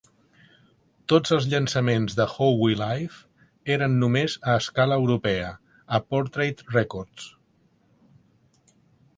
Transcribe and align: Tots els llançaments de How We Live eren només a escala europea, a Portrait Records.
Tots 1.11 1.33
els 1.35 1.47
llançaments 1.49 2.15
de 2.19 2.25
How 2.31 2.55
We 2.61 2.77
Live 2.79 3.19
eren 3.75 3.99
només 4.05 4.39
a 4.55 4.57
escala 4.63 4.97
europea, 5.03 5.53
a 5.99 6.03
Portrait 6.15 6.65
Records. 6.79 7.29